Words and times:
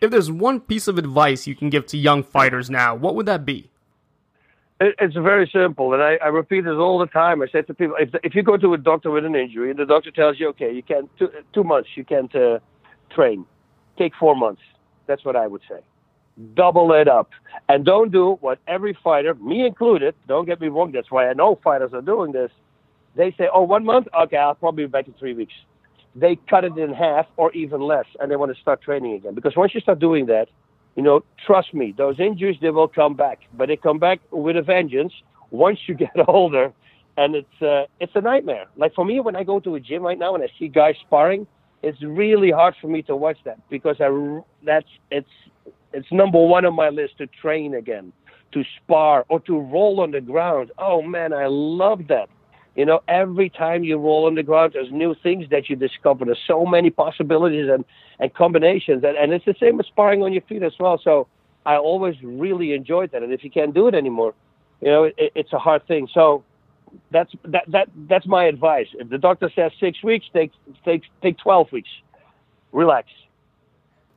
if 0.00 0.10
there's 0.10 0.30
one 0.30 0.60
piece 0.60 0.88
of 0.88 0.98
advice 0.98 1.46
you 1.46 1.54
can 1.54 1.70
give 1.70 1.86
to 1.86 1.98
young 1.98 2.22
fighters 2.22 2.70
now, 2.70 2.94
what 2.94 3.14
would 3.14 3.26
that 3.26 3.44
be? 3.44 3.70
It's 4.82 5.14
very 5.14 5.48
simple, 5.52 5.92
and 5.92 6.02
I, 6.02 6.16
I 6.24 6.28
repeat 6.28 6.62
this 6.62 6.72
all 6.72 6.98
the 6.98 7.06
time. 7.06 7.42
I 7.42 7.48
say 7.48 7.60
to 7.60 7.74
people, 7.74 7.96
if, 8.00 8.08
if 8.24 8.34
you 8.34 8.42
go 8.42 8.56
to 8.56 8.72
a 8.72 8.78
doctor 8.78 9.10
with 9.10 9.26
an 9.26 9.34
injury, 9.34 9.68
and 9.68 9.78
the 9.78 9.84
doctor 9.84 10.10
tells 10.10 10.40
you, 10.40 10.48
okay, 10.48 10.72
you 10.72 10.82
can't 10.82 11.10
two, 11.18 11.28
two 11.52 11.64
months, 11.64 11.90
you 11.96 12.04
can't 12.04 12.34
uh, 12.34 12.60
train, 13.10 13.44
take 13.98 14.14
four 14.18 14.34
months. 14.34 14.62
That's 15.06 15.22
what 15.22 15.36
I 15.36 15.46
would 15.46 15.60
say. 15.68 15.80
Double 16.54 16.94
it 16.94 17.08
up, 17.08 17.28
and 17.68 17.84
don't 17.84 18.10
do 18.10 18.38
what 18.40 18.58
every 18.66 18.96
fighter, 19.04 19.34
me 19.34 19.66
included. 19.66 20.14
Don't 20.26 20.46
get 20.46 20.62
me 20.62 20.68
wrong. 20.68 20.92
That's 20.92 21.10
why 21.10 21.28
I 21.28 21.34
know 21.34 21.60
fighters 21.62 21.92
are 21.92 22.00
doing 22.00 22.32
this. 22.32 22.50
They 23.16 23.32
say, 23.32 23.48
oh, 23.52 23.64
one 23.64 23.84
month, 23.84 24.08
okay, 24.18 24.38
I'll 24.38 24.54
probably 24.54 24.84
be 24.84 24.90
back 24.90 25.08
in 25.08 25.12
three 25.12 25.34
weeks. 25.34 25.52
They 26.14 26.36
cut 26.48 26.64
it 26.64 26.76
in 26.76 26.92
half 26.92 27.26
or 27.36 27.52
even 27.52 27.80
less, 27.80 28.06
and 28.18 28.30
they 28.30 28.36
want 28.36 28.54
to 28.54 28.60
start 28.60 28.82
training 28.82 29.14
again. 29.14 29.34
Because 29.34 29.56
once 29.56 29.74
you 29.74 29.80
start 29.80 30.00
doing 30.00 30.26
that, 30.26 30.48
you 30.96 31.02
know, 31.02 31.22
trust 31.46 31.72
me, 31.72 31.94
those 31.96 32.18
injuries 32.18 32.56
they 32.60 32.70
will 32.70 32.88
come 32.88 33.14
back, 33.14 33.40
but 33.54 33.68
they 33.68 33.76
come 33.76 33.98
back 33.98 34.20
with 34.30 34.56
a 34.56 34.62
vengeance 34.62 35.12
once 35.50 35.78
you 35.86 35.94
get 36.06 36.10
older, 36.28 36.72
and 37.16 37.34
it's 37.34 37.62
uh, 37.62 37.84
it's 38.00 38.12
a 38.14 38.20
nightmare. 38.20 38.66
Like 38.76 38.94
for 38.94 39.04
me, 39.04 39.20
when 39.20 39.36
I 39.36 39.44
go 39.44 39.60
to 39.60 39.74
a 39.76 39.80
gym 39.80 40.02
right 40.02 40.18
now 40.18 40.34
and 40.34 40.42
I 40.42 40.48
see 40.58 40.68
guys 40.68 40.96
sparring, 41.06 41.46
it's 41.82 42.02
really 42.02 42.50
hard 42.50 42.74
for 42.80 42.88
me 42.88 43.02
to 43.02 43.16
watch 43.16 43.38
that 43.44 43.58
because 43.70 43.96
I 44.00 44.40
that's 44.64 44.88
it's 45.10 45.28
it's 45.92 46.10
number 46.10 46.38
one 46.44 46.64
on 46.64 46.74
my 46.74 46.88
list 46.88 47.18
to 47.18 47.26
train 47.26 47.74
again, 47.74 48.12
to 48.52 48.62
spar 48.76 49.24
or 49.28 49.40
to 49.40 49.58
roll 49.58 50.00
on 50.00 50.10
the 50.10 50.20
ground. 50.20 50.72
Oh 50.78 51.02
man, 51.02 51.32
I 51.32 51.46
love 51.46 52.08
that. 52.08 52.28
You 52.76 52.86
know, 52.86 53.00
every 53.08 53.50
time 53.50 53.82
you 53.82 53.98
roll 53.98 54.26
on 54.26 54.36
the 54.36 54.42
ground, 54.42 54.72
there's 54.74 54.92
new 54.92 55.14
things 55.22 55.46
that 55.50 55.68
you 55.68 55.76
discover. 55.76 56.24
There's 56.24 56.38
so 56.46 56.64
many 56.64 56.90
possibilities 56.90 57.68
and, 57.68 57.84
and 58.20 58.32
combinations. 58.32 59.02
And, 59.04 59.16
and 59.16 59.32
it's 59.32 59.44
the 59.44 59.56
same 59.60 59.80
as 59.80 59.86
sparring 59.86 60.22
on 60.22 60.32
your 60.32 60.42
feet 60.42 60.62
as 60.62 60.72
well. 60.78 61.00
So 61.02 61.26
I 61.66 61.76
always 61.76 62.14
really 62.22 62.72
enjoyed 62.72 63.10
that. 63.12 63.22
And 63.22 63.32
if 63.32 63.42
you 63.42 63.50
can't 63.50 63.74
do 63.74 63.88
it 63.88 63.94
anymore, 63.94 64.34
you 64.80 64.88
know, 64.88 65.04
it, 65.04 65.14
it's 65.18 65.52
a 65.52 65.58
hard 65.58 65.86
thing. 65.86 66.08
So 66.14 66.44
that's 67.10 67.32
that, 67.44 67.64
that 67.68 67.88
that's 68.08 68.26
my 68.26 68.44
advice. 68.44 68.86
If 68.94 69.10
the 69.10 69.18
doctor 69.18 69.50
says 69.54 69.72
six 69.80 70.02
weeks, 70.02 70.26
take 70.32 70.52
take 70.84 71.02
take 71.22 71.38
twelve 71.38 71.70
weeks. 71.72 71.88
Relax. 72.72 73.08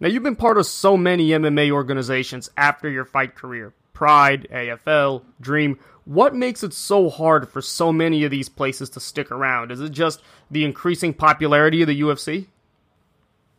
Now 0.00 0.08
you've 0.08 0.22
been 0.22 0.36
part 0.36 0.58
of 0.58 0.66
so 0.66 0.96
many 0.96 1.28
MMA 1.28 1.70
organizations 1.70 2.50
after 2.56 2.88
your 2.88 3.04
fight 3.04 3.34
career. 3.34 3.74
Pride, 4.00 4.48
IFL, 4.50 5.20
Dream. 5.42 5.78
What 6.06 6.34
makes 6.34 6.62
it 6.62 6.72
so 6.72 7.10
hard 7.10 7.46
for 7.50 7.60
so 7.60 7.92
many 7.92 8.24
of 8.24 8.30
these 8.30 8.48
places 8.48 8.88
to 8.90 8.98
stick 8.98 9.30
around? 9.30 9.70
Is 9.70 9.78
it 9.78 9.90
just 9.90 10.22
the 10.50 10.64
increasing 10.64 11.12
popularity 11.12 11.82
of 11.82 11.88
the 11.88 12.00
UFC? 12.00 12.46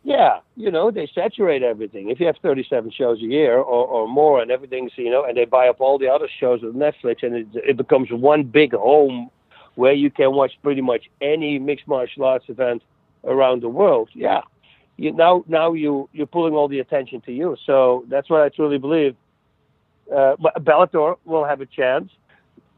Yeah, 0.02 0.40
you 0.56 0.72
know, 0.72 0.90
they 0.90 1.08
saturate 1.14 1.62
everything. 1.62 2.10
If 2.10 2.18
you 2.18 2.26
have 2.26 2.38
37 2.42 2.90
shows 2.90 3.18
a 3.18 3.24
year 3.24 3.56
or, 3.56 3.86
or 3.86 4.08
more 4.08 4.42
and 4.42 4.50
everything's, 4.50 4.90
you 4.96 5.12
know, 5.12 5.24
and 5.24 5.36
they 5.36 5.44
buy 5.44 5.68
up 5.68 5.80
all 5.80 5.96
the 5.96 6.08
other 6.08 6.28
shows 6.40 6.60
with 6.60 6.74
Netflix 6.74 7.22
and 7.22 7.36
it, 7.36 7.46
it 7.54 7.76
becomes 7.76 8.10
one 8.10 8.42
big 8.42 8.72
home 8.72 9.30
where 9.76 9.92
you 9.92 10.10
can 10.10 10.32
watch 10.32 10.58
pretty 10.64 10.80
much 10.80 11.08
any 11.20 11.60
mixed 11.60 11.86
martial 11.86 12.24
arts 12.24 12.46
event 12.48 12.82
around 13.22 13.62
the 13.62 13.68
world. 13.68 14.08
Yeah. 14.12 14.40
You, 14.96 15.12
now, 15.12 15.44
now 15.46 15.72
you, 15.72 16.08
you're 16.12 16.26
pulling 16.26 16.54
all 16.54 16.66
the 16.66 16.80
attention 16.80 17.20
to 17.26 17.32
you. 17.32 17.56
So 17.64 18.04
that's 18.08 18.28
what 18.28 18.40
I 18.40 18.48
truly 18.48 18.78
believe 18.78 19.14
uh, 20.10 20.36
Bellator 20.60 21.16
will 21.24 21.44
have 21.44 21.60
a 21.60 21.66
chance, 21.66 22.10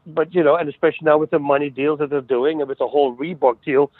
but 0.05 0.33
you 0.33 0.43
know, 0.43 0.55
and 0.55 0.69
especially 0.69 1.05
now 1.05 1.17
with 1.17 1.31
the 1.31 1.39
money 1.39 1.69
deals 1.69 1.99
that 1.99 2.09
they're 2.09 2.21
doing 2.21 2.61
and 2.61 2.69
with 2.69 2.79
the 2.79 2.87
whole 2.87 3.15
Reebok 3.15 3.57
deal, 3.63 3.91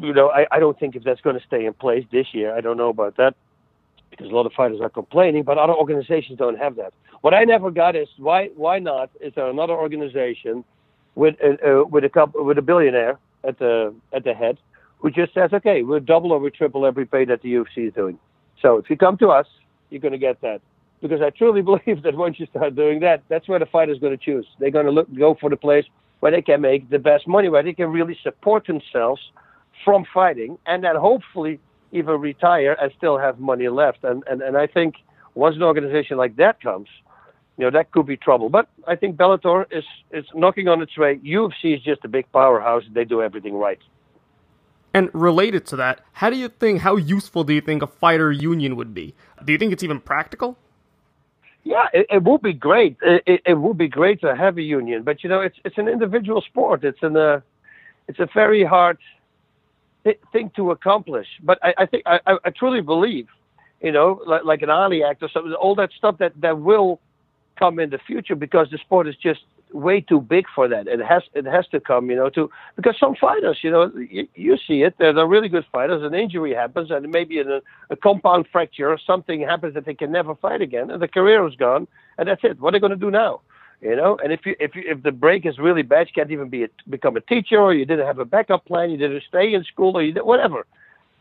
you 0.00 0.12
know, 0.12 0.30
I, 0.30 0.46
I 0.50 0.58
don't 0.58 0.78
think 0.78 0.96
if 0.96 1.04
that's 1.04 1.20
going 1.20 1.38
to 1.38 1.46
stay 1.46 1.66
in 1.66 1.74
place 1.74 2.04
this 2.10 2.26
year. 2.32 2.54
I 2.54 2.60
don't 2.60 2.76
know 2.76 2.88
about 2.88 3.16
that 3.16 3.34
because 4.10 4.30
a 4.30 4.34
lot 4.34 4.46
of 4.46 4.52
fighters 4.52 4.80
are 4.80 4.88
complaining, 4.88 5.42
but 5.42 5.58
other 5.58 5.74
organizations 5.74 6.38
don't 6.38 6.58
have 6.58 6.76
that. 6.76 6.92
What 7.20 7.34
I 7.34 7.44
never 7.44 7.70
got 7.70 7.96
is 7.96 8.08
why 8.16 8.48
why 8.56 8.78
not 8.78 9.10
is 9.20 9.32
there 9.34 9.48
another 9.48 9.74
organization 9.74 10.64
with 11.14 11.36
a, 11.40 11.80
uh, 11.80 11.84
with 11.84 12.04
a 12.04 12.08
couple, 12.08 12.44
with 12.44 12.58
a 12.58 12.62
billionaire 12.62 13.18
at 13.44 13.58
the 13.58 13.94
at 14.12 14.24
the 14.24 14.34
head 14.34 14.58
who 14.98 15.10
just 15.10 15.34
says, 15.34 15.52
okay, 15.52 15.82
we'll 15.82 16.00
double 16.00 16.32
or 16.32 16.38
we 16.38 16.50
triple 16.50 16.86
every 16.86 17.04
pay 17.04 17.24
that 17.26 17.42
the 17.42 17.52
UFC 17.52 17.88
is 17.88 17.94
doing. 17.94 18.18
So 18.62 18.78
if 18.78 18.88
you 18.88 18.96
come 18.96 19.18
to 19.18 19.28
us, 19.28 19.46
you're 19.90 20.00
going 20.00 20.12
to 20.12 20.18
get 20.18 20.40
that 20.40 20.62
because 21.04 21.20
I 21.20 21.28
truly 21.28 21.60
believe 21.70 22.02
that 22.02 22.16
once 22.16 22.40
you 22.40 22.46
start 22.46 22.74
doing 22.74 23.00
that, 23.00 23.22
that's 23.28 23.46
where 23.46 23.58
the 23.58 23.66
fighter's 23.66 23.98
going 23.98 24.16
to 24.16 24.24
choose. 24.24 24.46
They're 24.58 24.70
going 24.70 24.86
to 24.86 24.90
look, 24.90 25.14
go 25.14 25.36
for 25.38 25.50
the 25.50 25.56
place 25.56 25.84
where 26.20 26.32
they 26.32 26.40
can 26.40 26.62
make 26.62 26.88
the 26.88 26.98
best 26.98 27.28
money, 27.28 27.50
where 27.50 27.62
they 27.62 27.74
can 27.74 27.90
really 27.92 28.18
support 28.22 28.66
themselves 28.66 29.20
from 29.84 30.06
fighting, 30.14 30.56
and 30.64 30.82
then 30.82 30.96
hopefully 30.96 31.60
even 31.92 32.18
retire 32.20 32.74
and 32.80 32.90
still 32.96 33.18
have 33.18 33.38
money 33.38 33.68
left. 33.68 33.98
And 34.02 34.24
and, 34.26 34.40
and 34.40 34.56
I 34.56 34.66
think 34.66 34.94
once 35.34 35.56
an 35.56 35.62
organization 35.62 36.16
like 36.16 36.36
that 36.36 36.62
comes, 36.62 36.88
you 37.58 37.66
know 37.66 37.70
that 37.70 37.92
could 37.92 38.06
be 38.06 38.16
trouble. 38.16 38.48
But 38.48 38.70
I 38.88 38.96
think 38.96 39.16
Bellator 39.16 39.66
is 39.70 39.84
is 40.10 40.24
knocking 40.34 40.68
on 40.68 40.80
its 40.80 40.96
way. 40.96 41.20
UFC 41.22 41.76
is 41.76 41.82
just 41.82 42.02
a 42.04 42.08
big 42.08 42.32
powerhouse. 42.32 42.84
They 42.90 43.04
do 43.04 43.20
everything 43.20 43.54
right. 43.54 43.80
And 44.94 45.10
related 45.12 45.66
to 45.66 45.76
that, 45.76 46.02
how 46.12 46.30
do 46.30 46.36
you 46.36 46.48
think, 46.48 46.80
how 46.80 46.94
useful 46.94 47.42
do 47.42 47.52
you 47.52 47.60
think 47.60 47.82
a 47.82 47.86
fighter 47.88 48.30
union 48.30 48.76
would 48.76 48.94
be? 48.94 49.12
Do 49.44 49.52
you 49.52 49.58
think 49.58 49.72
it's 49.72 49.82
even 49.82 49.98
practical? 49.98 50.56
Yeah, 51.64 51.86
it, 51.94 52.06
it 52.10 52.22
would 52.22 52.42
be 52.42 52.52
great. 52.52 52.96
It, 53.02 53.22
it, 53.26 53.42
it, 53.46 53.54
would 53.54 53.78
be 53.78 53.88
great 53.88 54.20
to 54.20 54.36
have 54.36 54.58
a 54.58 54.62
union, 54.62 55.02
but 55.02 55.24
you 55.24 55.30
know, 55.30 55.40
it's 55.40 55.56
it's 55.64 55.78
an 55.78 55.88
individual 55.88 56.42
sport. 56.42 56.84
It's 56.84 57.02
an 57.02 57.16
uh, 57.16 57.40
it's 58.06 58.20
a 58.20 58.28
very 58.34 58.64
hard 58.64 58.98
th- 60.04 60.20
thing 60.30 60.50
to 60.56 60.72
accomplish. 60.72 61.26
But 61.42 61.58
I, 61.62 61.74
I 61.78 61.86
think 61.86 62.02
I, 62.06 62.20
I 62.26 62.50
truly 62.50 62.82
believe, 62.82 63.28
you 63.80 63.92
know, 63.92 64.20
like, 64.26 64.44
like 64.44 64.62
an 64.62 64.68
Ali 64.68 65.02
Act 65.02 65.22
or 65.22 65.30
something, 65.30 65.54
all 65.54 65.74
that 65.76 65.90
stuff 65.96 66.18
that 66.18 66.38
that 66.42 66.60
will 66.60 67.00
come 67.58 67.78
in 67.78 67.88
the 67.88 67.98
future 68.06 68.34
because 68.34 68.68
the 68.70 68.78
sport 68.78 69.08
is 69.08 69.16
just 69.16 69.40
way 69.74 70.00
too 70.00 70.20
big 70.20 70.46
for 70.54 70.68
that. 70.68 70.86
It 70.86 71.00
has 71.00 71.22
it 71.34 71.44
has 71.44 71.66
to 71.68 71.80
come, 71.80 72.08
you 72.08 72.16
know, 72.16 72.30
to 72.30 72.48
because 72.76 72.96
some 72.98 73.14
fighters, 73.16 73.58
you 73.62 73.70
know, 73.70 73.90
you, 74.10 74.26
you 74.34 74.56
see 74.66 74.82
it. 74.82 74.94
They're, 74.98 75.12
they're 75.12 75.26
really 75.26 75.48
good 75.48 75.66
fighters. 75.72 76.02
An 76.02 76.14
injury 76.14 76.54
happens, 76.54 76.90
and 76.90 77.10
maybe 77.10 77.40
a, 77.40 77.60
a 77.90 77.96
compound 77.96 78.46
fracture 78.50 78.88
or 78.88 78.98
something 78.98 79.40
happens 79.40 79.74
that 79.74 79.84
they 79.84 79.94
can 79.94 80.12
never 80.12 80.34
fight 80.36 80.62
again, 80.62 80.90
and 80.90 81.02
the 81.02 81.08
career 81.08 81.46
is 81.46 81.56
gone, 81.56 81.86
and 82.16 82.28
that's 82.28 82.44
it. 82.44 82.60
What 82.60 82.68
are 82.68 82.72
they 82.76 82.80
going 82.80 82.90
to 82.90 82.96
do 82.96 83.10
now? 83.10 83.40
You 83.82 83.96
know, 83.96 84.16
and 84.22 84.32
if 84.32 84.46
you 84.46 84.54
if 84.60 84.74
you 84.76 84.84
if 84.86 85.02
the 85.02 85.12
break 85.12 85.44
is 85.44 85.58
really 85.58 85.82
bad, 85.82 86.06
you 86.06 86.14
can't 86.14 86.30
even 86.30 86.48
be 86.48 86.64
a, 86.64 86.68
become 86.88 87.16
a 87.16 87.20
teacher, 87.20 87.60
or 87.60 87.74
you 87.74 87.84
didn't 87.84 88.06
have 88.06 88.20
a 88.20 88.24
backup 88.24 88.64
plan, 88.64 88.90
you 88.90 88.96
didn't 88.96 89.24
stay 89.28 89.52
in 89.52 89.64
school, 89.64 89.96
or 89.96 90.02
you 90.02 90.12
did, 90.12 90.22
whatever. 90.22 90.66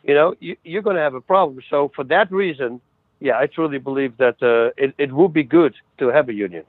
You 0.03 0.13
know, 0.13 0.35
you, 0.39 0.55
you're 0.63 0.81
going 0.81 0.97
to 0.97 1.01
have 1.01 1.15
a 1.15 1.21
problem. 1.21 1.61
So 1.69 1.91
for 1.95 2.03
that 2.05 2.31
reason, 2.31 2.81
yeah, 3.19 3.37
I 3.39 3.47
truly 3.47 3.79
believe 3.79 4.17
that 4.17 4.41
uh, 4.43 4.71
it 4.77 4.93
it 4.97 5.11
would 5.11 5.33
be 5.33 5.43
good 5.43 5.73
to 5.97 6.07
have 6.09 6.29
a 6.29 6.33
union. 6.33 6.65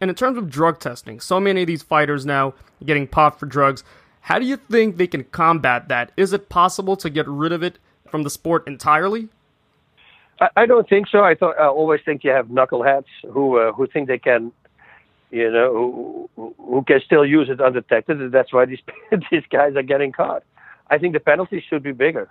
And 0.00 0.10
in 0.10 0.14
terms 0.14 0.36
of 0.36 0.50
drug 0.50 0.78
testing, 0.78 1.20
so 1.20 1.40
many 1.40 1.62
of 1.62 1.66
these 1.66 1.82
fighters 1.82 2.26
now 2.26 2.54
getting 2.84 3.06
popped 3.06 3.40
for 3.40 3.46
drugs. 3.46 3.82
How 4.22 4.38
do 4.38 4.44
you 4.44 4.56
think 4.56 4.96
they 4.96 5.06
can 5.06 5.24
combat 5.24 5.88
that? 5.88 6.12
Is 6.16 6.32
it 6.32 6.48
possible 6.48 6.96
to 6.96 7.08
get 7.08 7.26
rid 7.28 7.52
of 7.52 7.62
it 7.62 7.78
from 8.08 8.24
the 8.24 8.30
sport 8.30 8.66
entirely? 8.66 9.28
I, 10.54 10.66
don't 10.66 10.88
think 10.88 11.08
so. 11.08 11.20
I 11.24 11.34
thought 11.34 11.58
I 11.58 11.66
always 11.66 12.00
think 12.04 12.22
you 12.22 12.30
have 12.30 12.48
knuckleheads 12.48 13.06
who 13.30 13.58
uh, 13.58 13.72
who 13.72 13.86
think 13.86 14.06
they 14.08 14.18
can, 14.18 14.52
you 15.30 15.50
know, 15.50 16.28
who, 16.36 16.54
who 16.58 16.84
can 16.86 17.00
still 17.00 17.24
use 17.24 17.48
it 17.48 17.60
undetected. 17.60 18.20
And 18.20 18.32
that's 18.32 18.52
why 18.52 18.66
these 18.66 18.80
these 19.30 19.44
guys 19.50 19.76
are 19.76 19.82
getting 19.82 20.12
caught. 20.12 20.42
I 20.90 20.98
think 20.98 21.14
the 21.14 21.20
penalties 21.20 21.62
should 21.68 21.82
be 21.82 21.92
bigger. 21.92 22.28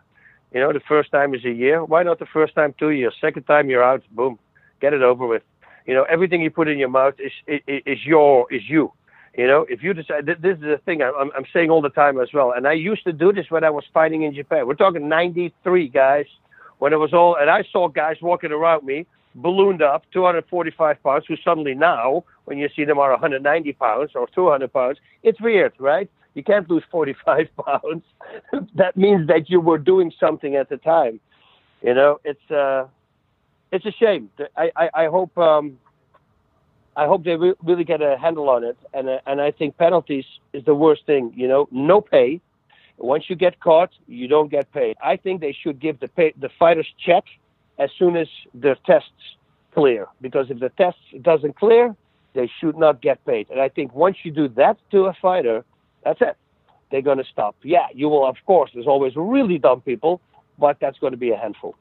You 0.53 0.59
know, 0.61 0.71
the 0.71 0.81
first 0.81 1.11
time 1.11 1.33
is 1.33 1.43
a 1.45 1.51
year. 1.51 1.83
Why 1.83 2.03
not 2.03 2.19
the 2.19 2.27
first 2.27 2.53
time 2.53 2.75
two 2.77 2.91
years? 2.91 3.15
Second 3.19 3.43
time 3.43 3.69
you're 3.69 3.83
out. 3.83 4.03
Boom, 4.11 4.37
get 4.81 4.93
it 4.93 5.01
over 5.01 5.25
with. 5.25 5.41
You 5.85 5.93
know, 5.93 6.03
everything 6.03 6.41
you 6.41 6.49
put 6.49 6.67
in 6.67 6.77
your 6.77 6.89
mouth 6.89 7.15
is 7.19 7.31
is, 7.47 7.81
is 7.85 8.05
your 8.05 8.51
is 8.51 8.63
you. 8.67 8.91
You 9.37 9.47
know, 9.47 9.65
if 9.69 9.83
you 9.83 9.93
decide 9.93 10.25
this 10.25 10.37
is 10.41 10.61
the 10.61 10.79
thing 10.85 11.01
I'm, 11.01 11.31
I'm 11.35 11.45
saying 11.51 11.69
all 11.69 11.81
the 11.81 11.89
time 11.89 12.19
as 12.19 12.29
well, 12.33 12.53
and 12.55 12.67
I 12.67 12.73
used 12.73 13.03
to 13.03 13.13
do 13.13 13.33
this 13.33 13.47
when 13.49 13.63
I 13.63 13.69
was 13.69 13.83
fighting 13.93 14.23
in 14.23 14.33
Japan. 14.33 14.65
We're 14.65 14.75
talking 14.75 15.09
'93, 15.09 15.89
guys, 15.89 16.25
when 16.79 16.93
it 16.93 16.97
was 16.97 17.13
all, 17.13 17.35
and 17.35 17.49
I 17.49 17.63
saw 17.71 17.87
guys 17.89 18.17
walking 18.21 18.51
around 18.51 18.85
me 18.85 19.05
ballooned 19.35 19.81
up, 19.81 20.03
245 20.13 21.03
pounds, 21.03 21.25
who 21.27 21.35
suddenly 21.43 21.75
now, 21.75 22.23
when 22.45 22.57
you 22.57 22.69
see 22.75 22.85
them 22.85 22.97
are 22.97 23.11
190 23.11 23.73
pounds 23.73 24.11
or 24.15 24.27
200 24.33 24.71
pounds, 24.71 24.97
it's 25.23 25.39
weird, 25.41 25.73
right? 25.77 26.09
You 26.33 26.43
can't 26.43 26.69
lose 26.69 26.83
45 26.89 27.49
pounds. 27.65 28.03
that 28.75 28.97
means 28.97 29.27
that 29.27 29.49
you 29.49 29.59
were 29.59 29.77
doing 29.77 30.11
something 30.19 30.55
at 30.55 30.69
the 30.69 30.77
time. 30.77 31.19
You 31.81 31.93
know, 31.93 32.19
it's 32.23 32.51
uh, 32.51 32.87
it's 33.75 33.85
a 33.85 33.91
shame. 33.91 34.29
I 34.57 34.71
I, 34.75 34.89
I 35.03 35.05
hope 35.07 35.37
um, 35.37 35.77
I 36.95 37.05
hope 37.05 37.23
they 37.23 37.35
re- 37.35 37.59
really 37.63 37.83
get 37.83 38.01
a 38.01 38.17
handle 38.17 38.49
on 38.49 38.63
it, 38.63 38.77
and 38.93 39.09
uh, 39.09 39.19
and 39.27 39.41
I 39.41 39.51
think 39.51 39.77
penalties 39.77 40.25
is 40.53 40.63
the 40.65 40.75
worst 40.75 41.05
thing. 41.05 41.33
You 41.35 41.47
know, 41.47 41.67
no 41.71 42.01
pay. 42.01 42.41
Once 42.97 43.25
you 43.29 43.35
get 43.35 43.59
caught, 43.59 43.91
you 44.07 44.27
don't 44.27 44.49
get 44.49 44.71
paid. 44.71 44.95
I 45.03 45.17
think 45.17 45.41
they 45.41 45.51
should 45.61 45.79
give 45.81 45.99
the 45.99 46.07
pay, 46.07 46.33
the 46.39 46.49
fighters 46.57 46.87
check 47.05 47.25
as 47.77 47.89
soon 47.99 48.15
as 48.15 48.29
their 48.53 48.77
tests 48.85 49.23
clear, 49.73 50.07
because 50.21 50.49
if 50.49 50.59
the 50.59 50.69
test 50.69 50.97
doesn't 51.21 51.57
clear, 51.57 51.93
they 52.33 52.49
should 52.59 52.77
not 52.77 53.01
get 53.01 53.17
paid. 53.25 53.49
And 53.49 53.59
I 53.59 53.67
think 53.67 53.93
once 53.93 54.17
you 54.23 54.31
do 54.31 54.47
that 54.49 54.77
to 54.91 55.07
a 55.07 55.13
fighter, 55.21 55.65
that's 56.05 56.21
it. 56.21 56.37
They're 56.89 57.01
going 57.01 57.17
to 57.17 57.25
stop. 57.25 57.55
Yeah, 57.63 57.87
you 57.93 58.07
will, 58.07 58.25
of 58.25 58.37
course. 58.45 58.71
There's 58.73 58.87
always 58.87 59.13
really 59.17 59.57
dumb 59.57 59.81
people, 59.81 60.21
but 60.57 60.77
that's 60.79 60.97
going 60.99 61.11
to 61.11 61.17
be 61.17 61.31
a 61.31 61.37
handful. 61.37 61.75